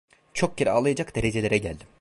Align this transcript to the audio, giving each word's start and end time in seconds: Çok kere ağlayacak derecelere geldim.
Çok 0.33 0.57
kere 0.57 0.71
ağlayacak 0.71 1.15
derecelere 1.15 1.57
geldim. 1.57 1.87